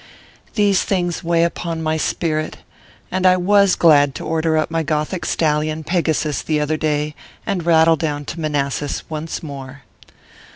These 0.55 0.81
things 0.83 1.23
weigh 1.23 1.43
upon 1.43 1.83
my 1.83 1.95
spirit, 1.95 2.57
and 3.11 3.23
I 3.23 3.37
was 3.37 3.75
glad 3.75 4.15
to 4.15 4.25
order 4.25 4.57
up 4.57 4.71
my 4.71 4.81
Gothic 4.81 5.27
stallion, 5.27 5.83
Pegasus, 5.83 6.41
the 6.41 6.59
other 6.59 6.75
day, 6.75 7.13
and 7.45 7.67
rattle 7.67 7.97
down 7.97 8.25
to 8.25 8.39
Manassas 8.39 9.03
once 9.11 9.43
more. 9.43 9.83